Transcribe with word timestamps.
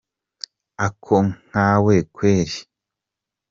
ako 0.85 1.15
nkawe 1.33 1.95
kweri????? 2.15 2.57